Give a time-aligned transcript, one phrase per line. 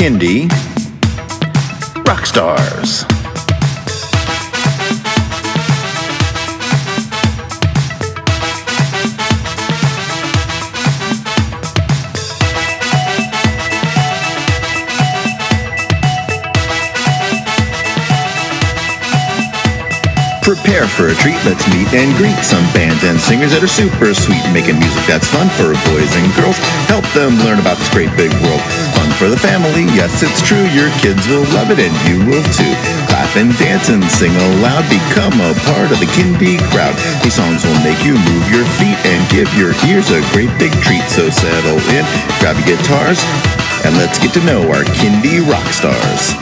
[0.00, 0.48] Kindie
[2.08, 3.04] Rock Stars.
[20.40, 24.14] Prepare for a treat, let's meet and greet some bands and singers that are super
[24.14, 26.56] sweet, making music that's fun for boys and girls.
[26.88, 28.99] Help them learn about this great big world.
[29.20, 32.72] For the family, yes, it's true, your kids will love it and you will too.
[33.04, 36.96] Clap and dance and sing aloud, become a part of the Kindie crowd.
[37.20, 40.72] These songs will make you move your feet and give your ears a great big
[40.80, 42.08] treat, so settle in,
[42.40, 43.20] grab your guitars,
[43.84, 46.32] and let's get to know our Kindie rock stars.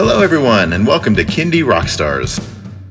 [0.00, 2.57] Hello, everyone, and welcome to Kindie Rockstars.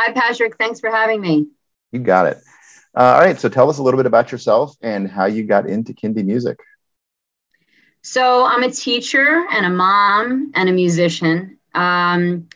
[0.00, 0.56] Hi, Patrick.
[0.56, 1.48] Thanks for having me.
[1.90, 2.38] You got it.
[2.96, 5.68] Uh, all right, so tell us a little bit about yourself and how you got
[5.68, 6.56] into Kindie music.
[8.02, 11.58] So, I'm a teacher and a mom and a musician.
[11.74, 12.46] Um,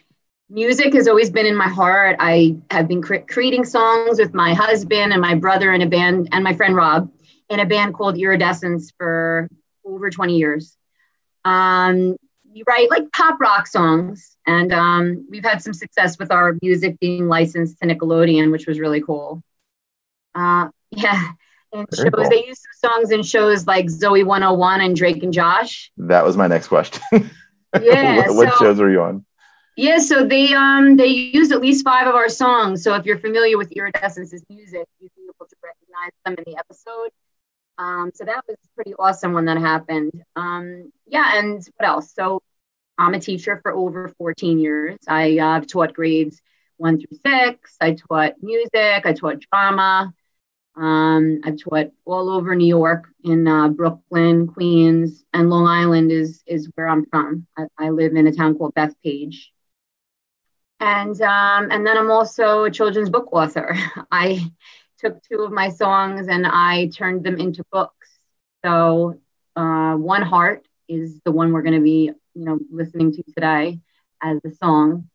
[0.51, 2.15] music has always been in my heart.
[2.21, 6.29] I have been cre- creating songs with my husband and my brother in a band,
[6.31, 7.11] and my friend Rob
[7.51, 9.49] in a band called Iridesense for
[9.85, 10.77] over 20 years.
[11.45, 12.15] Um,
[12.53, 16.99] we write like pop rock songs, and um, we've had some success with our music
[17.01, 19.43] being licensed to Nickelodeon, which was really cool.
[20.35, 21.33] Uh, yeah,
[21.73, 22.29] and shows cool.
[22.29, 25.91] they use songs in shows like Zoey 101 and Drake and Josh.
[25.97, 27.03] That was my next question.
[27.81, 29.25] Yeah, what, what shows are you on?
[29.77, 32.85] Yeah, so they um they used at least five of our songs.
[32.85, 36.59] So if you're familiar with Iridesense's music, you'd be able to recognize them in the
[36.59, 37.11] episode.
[37.83, 40.13] Um, so that was pretty awesome when that happened.
[40.37, 42.15] Um, yeah, and what else?
[42.15, 42.43] So
[42.97, 44.99] I'm a teacher for over 14 years.
[45.09, 46.41] I uh, taught grades
[46.77, 47.77] one through six.
[47.81, 49.03] I taught music.
[49.05, 50.13] I taught drama.
[50.77, 56.43] Um, I've taught all over New York, in uh, Brooklyn, Queens, and Long Island is
[56.47, 57.47] is where I'm from.
[57.59, 59.49] I, I live in a town called Bethpage.
[60.81, 63.77] And um, and then I'm also a children's book author.
[64.11, 64.51] I
[65.03, 68.09] took two of my songs and I turned them into books.
[68.65, 69.21] So
[69.57, 73.81] uh, One Heart is the one we're going to be, you know, listening to today
[74.23, 75.09] as the song.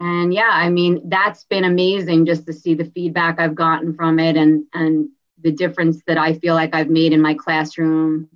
[0.00, 4.18] And yeah, I mean, that's been amazing just to see the feedback I've gotten from
[4.18, 5.10] it and and
[5.42, 8.28] the difference that I feel like I've made in my classroom,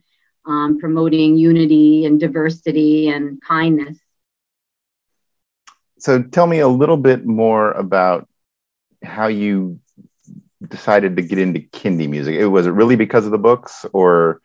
[0.47, 3.99] um, promoting unity and diversity and kindness.
[5.99, 8.29] So tell me a little bit more about
[9.03, 9.81] how you
[10.69, 12.35] decided to get into Kindie music?
[12.35, 14.41] It was it really because of the books, or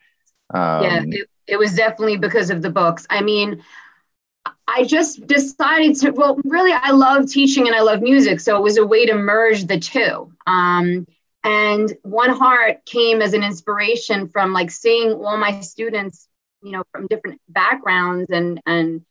[0.52, 0.82] um...
[0.82, 3.06] yeah, it, it was definitely because of the books.
[3.10, 3.62] I mean,
[4.66, 6.10] I just decided to.
[6.10, 9.14] Well, really, I love teaching and I love music, so it was a way to
[9.14, 10.32] merge the two.
[10.46, 11.06] Um,
[11.42, 16.28] and One Heart came as an inspiration from like seeing all my students,
[16.62, 19.04] you know, from different backgrounds and and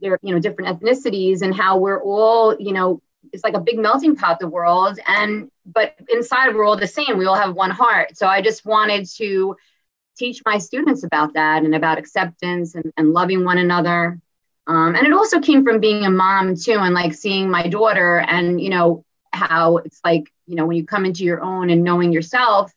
[0.00, 3.02] their you know different ethnicities and how we're all you know
[3.32, 7.18] it's like a big melting pot the world and but inside we're all the same.
[7.18, 8.16] We all have one heart.
[8.16, 9.56] So i just wanted to
[10.16, 14.18] teach my students about that and about acceptance and, and loving one another.
[14.66, 18.18] Um, and it also came from being a mom too and like seeing my daughter
[18.18, 21.82] and you know how it's like you know when you come into your own and
[21.82, 22.72] knowing yourself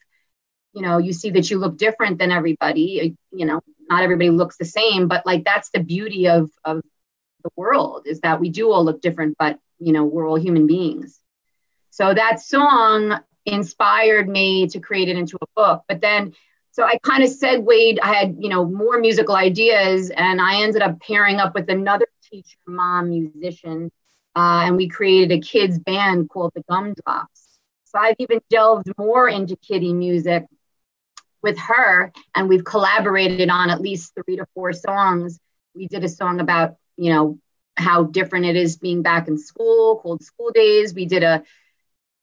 [0.74, 3.16] you know you see that you look different than everybody.
[3.32, 6.82] You know not everybody looks the same but like that's the beauty of of
[7.44, 10.68] the world is that we do all look different but you know we're all human
[10.68, 11.20] beings.
[11.90, 15.84] So that song inspired me to create it into a book.
[15.88, 16.34] But then
[16.76, 20.82] so i kind of segued i had you know more musical ideas and i ended
[20.82, 23.90] up pairing up with another teacher mom musician
[24.36, 27.60] uh, and we created a kids band called the gumdrops.
[27.86, 30.46] So i've even delved more into Kindie music
[31.42, 35.40] with her and we've collaborated on at least three to four songs.
[35.74, 37.40] We did a song about you know
[37.78, 41.44] how different it is being back in school called school days we did a,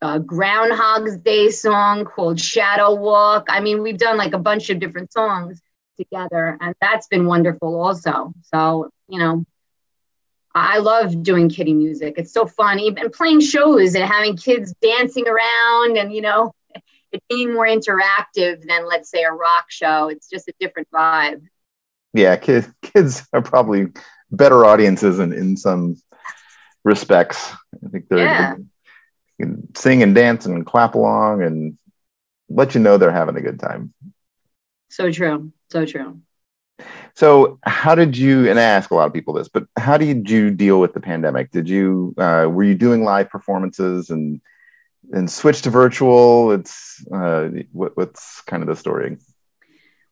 [0.00, 4.78] a groundhog's day song called shadow walk i mean we've done like a bunch of
[4.78, 5.60] different songs
[5.98, 9.44] together and that's been wonderful also so you know
[10.54, 12.14] I love doing Kindie music.
[12.18, 16.52] It's so fun, even playing shows and having kids dancing around and, you know,
[17.10, 20.08] it being more interactive than, let's say, a rock show.
[20.08, 21.42] It's just a different vibe.
[22.14, 23.86] Yeah, kids, kids are probably
[24.32, 25.96] better audiences in, in some
[26.84, 27.52] respects.
[27.84, 28.54] I think they're, yeah.
[28.56, 31.78] they can sing and dance and clap along and
[32.48, 33.92] let you know they're having a good time.
[34.88, 35.52] So true.
[35.70, 36.20] So true.
[37.14, 38.48] So, how did you?
[38.48, 41.00] And I ask a lot of people this, but how did you deal with the
[41.00, 41.50] pandemic?
[41.50, 44.40] Did you uh, were you doing live performances and
[45.12, 46.52] and switch to virtual?
[46.52, 49.18] It's uh, what, what's kind of the story?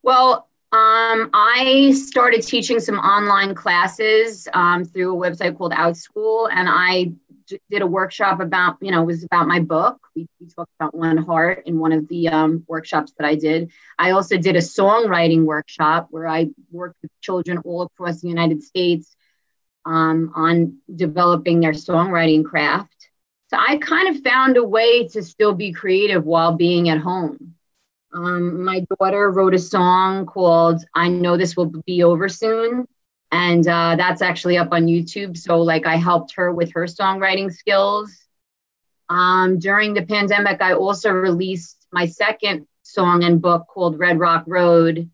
[0.02, 6.68] Well, um, I started teaching some online classes um, through a website called Outschool, and
[6.70, 7.12] I
[7.70, 9.98] did a workshop about, you know, it was about my book.
[10.14, 13.72] We, we talked about One Heart in one of the um, workshops that I did.
[13.98, 18.62] I also did a songwriting workshop where I worked with children all across the United
[18.62, 19.16] States
[19.84, 23.08] um, on developing their songwriting craft.
[23.48, 27.56] So I kind of found a way to still be creative while being at home.
[28.12, 32.86] Um, my daughter wrote a song called I Know This Will Be Over Soon
[33.32, 35.36] and uh, that's actually up on YouTube.
[35.36, 38.16] So like I helped her with her songwriting skills.
[39.08, 44.44] Um, during the pandemic, I also released my second song and book called Red Rock
[44.46, 45.10] Road,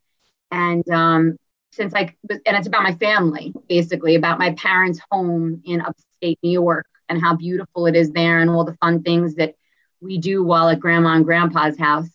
[0.51, 1.37] and um,
[1.73, 6.51] since I and it's about my family, basically about my parents' home in upstate New
[6.51, 9.55] York and how beautiful it is there and all the fun things that
[10.01, 12.11] we do while at Grandma and Grandpa's house.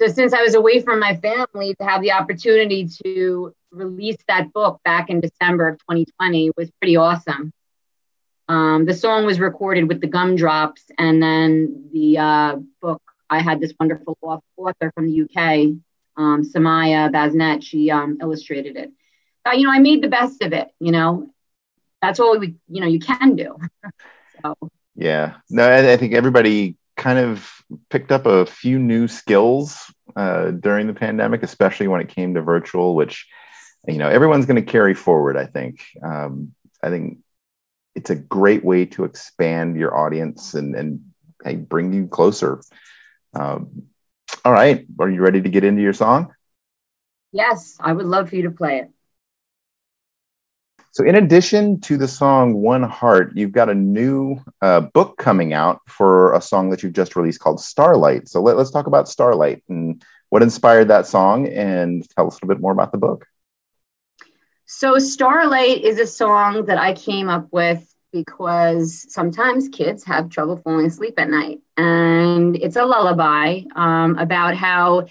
[0.00, 4.52] So since I was away from my family, to have the opportunity to release that
[4.52, 7.52] book back in December of 2020 was pretty awesome.
[8.48, 13.60] Um, the song was recorded with the gumdrops, and then the uh, book, I had
[13.60, 14.16] this wonderful
[14.56, 15.76] author from the UK,
[16.16, 18.92] um, Samaya Basnet, she um, illustrated it.
[19.44, 21.28] Uh, you know, I made the best of it, you know,
[22.00, 23.58] that's all we, you know, you can do.
[24.42, 24.56] so.
[24.94, 27.50] Yeah, no, I, I think everybody kind of
[27.88, 32.42] picked up a few new skills uh, during the pandemic, especially when it came to
[32.42, 33.26] virtual, which
[33.86, 35.84] you know everyone's going to carry forward i think.
[36.02, 36.52] Um,
[36.82, 37.18] i think
[37.94, 41.00] it's a great way to expand your audience and and
[41.44, 42.60] hey, bring you closer.
[43.32, 43.84] Um,
[44.44, 44.86] all right.
[44.98, 46.34] Are you ready to get into your song?
[47.32, 48.90] Yes i would love for you to play it
[50.98, 55.52] so in addition to the song one heart you've got a new uh, book coming
[55.52, 59.08] out for a song that you've just released called starlight so let, let's talk about
[59.08, 62.98] starlight and what inspired that song and tell us a little bit more about the
[62.98, 63.24] book
[64.70, 70.58] so, Starlight is a song that I came up with because sometimes kids have trouble
[70.58, 71.60] falling asleep at night.
[71.78, 75.06] And it's a lullaby um, about how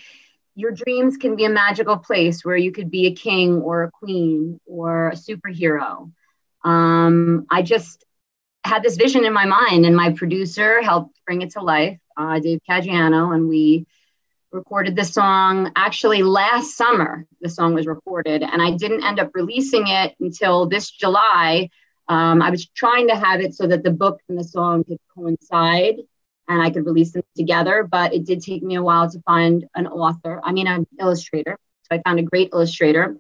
[0.58, 3.92] your dreams can be a magical place where you could be a king or a
[3.92, 6.12] queen or a superhero.
[6.64, 8.04] Um, I just
[8.64, 12.40] had this vision in my mind, and my producer helped bring it to life, uh,
[12.40, 13.86] Dave Caggiano, and we
[14.52, 17.28] recorded the song actually last summer.
[17.40, 21.70] The song was recorded, and I didn't end up releasing it until this July.
[22.08, 24.98] Um, I was trying to have it so that the book and the song could
[25.16, 25.98] coincide
[26.48, 29.66] and I could release them together, but it did take me a while to find
[29.76, 31.58] an author, I mean, an illustrator.
[31.84, 33.18] So I found a great illustrator.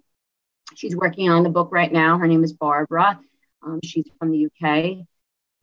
[0.75, 2.17] She's working on the book right now.
[2.17, 3.19] Her name is Barbara.
[3.63, 5.07] Um, she's from the UK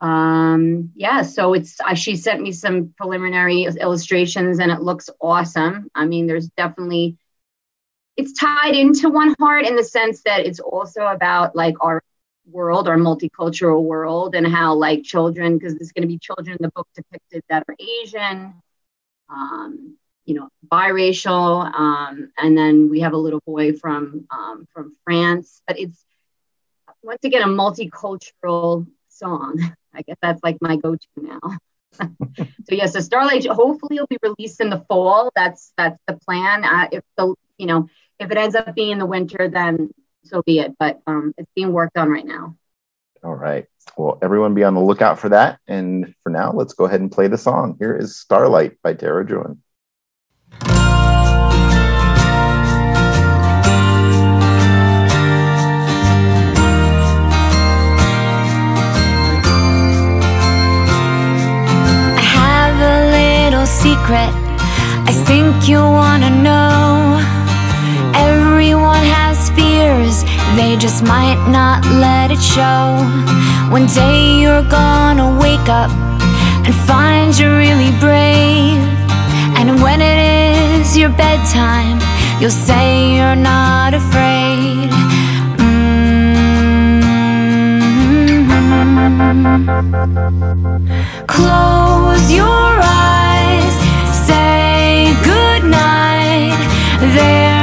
[0.00, 5.88] um yeah so it's uh, she sent me some preliminary illustrations and it looks awesome
[5.94, 7.16] i mean there's definitely
[8.16, 12.02] it's tied into one heart in the sense that it's also about like our
[12.50, 16.58] world our multicultural world and how like children because there's going to be children in
[16.60, 18.54] the book depicted that are asian
[19.30, 19.96] um
[20.26, 25.62] you know biracial um and then we have a little boy from um from france
[25.66, 26.04] but it's
[27.02, 29.58] once again a multicultural song
[29.94, 31.58] I guess that's like my go-to now.
[32.00, 35.30] so yes, so Starlight hopefully will be released in the fall.
[35.34, 36.64] That's that's the plan.
[36.64, 39.90] Uh, if the you know if it ends up being in the winter, then
[40.24, 40.74] so be it.
[40.78, 42.56] But um, it's being worked on right now.
[43.22, 43.66] All right.
[43.96, 45.58] Well, everyone be on the lookout for that.
[45.66, 47.76] And for now, let's go ahead and play the song.
[47.78, 49.58] Here is Starlight by Tara Drouin.
[63.84, 64.32] secret
[65.10, 66.93] I think you wanna know
[70.56, 73.02] They just might not let it show.
[73.70, 75.90] One day you're gonna wake up
[76.64, 78.80] and find you're really brave.
[79.58, 80.18] And when it
[80.80, 81.98] is your bedtime,
[82.40, 84.90] you'll say you're not afraid.
[85.58, 85.94] Mm-hmm.
[91.26, 93.74] Close your eyes,
[94.26, 96.58] say goodnight.
[97.16, 97.53] There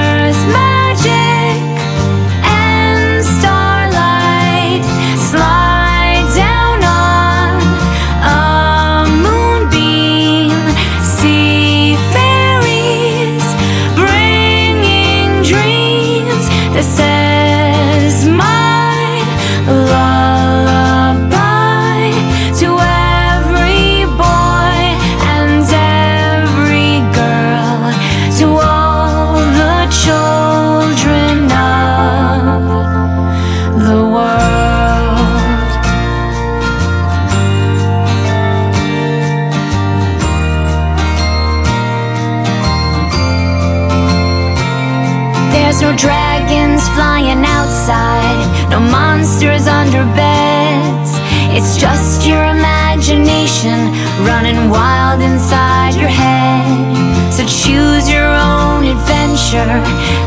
[49.41, 51.11] monsters under beds.
[51.55, 53.91] It's just your imagination
[54.23, 57.33] running wild inside your head.
[57.33, 59.81] So choose your own adventure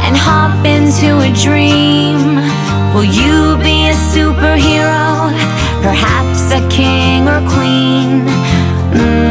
[0.04, 2.36] and hop into a dream.
[2.94, 5.30] Will you be a superhero?
[5.82, 8.24] Perhaps a king or queen?
[8.94, 9.23] Mm.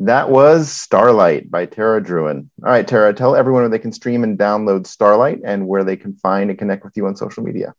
[0.00, 2.48] That was Starlight by Tara Drouin.
[2.62, 5.96] All right, Tara, tell everyone where they can stream and download Starlight and where they
[5.96, 7.74] can find and connect with you on social media.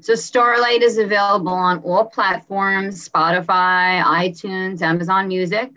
[0.00, 5.72] So, Starlight is available on all platforms Spotify, iTunes, Amazon Music.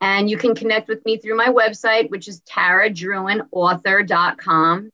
[0.00, 4.90] And you can connect with me through my website, which is taradrouinauthor.com.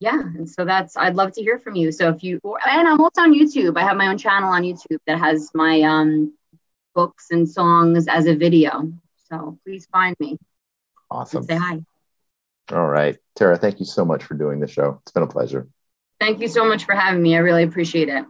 [0.00, 1.92] Yeah, and so that's I'd love to hear from you.
[1.92, 3.78] So if you and I'm also on YouTube.
[3.78, 6.34] I have my own channel on YouTube that has my um
[6.96, 8.90] books and songs as a video.
[9.28, 10.38] So please find me.
[11.10, 11.44] Awesome.
[11.44, 11.84] Say hi.
[12.72, 13.16] All right.
[13.36, 14.98] Tara, thank you so much for doing the show.
[15.02, 15.68] It's been a pleasure.
[16.18, 17.36] Thank you so much for having me.
[17.36, 18.24] I really appreciate it.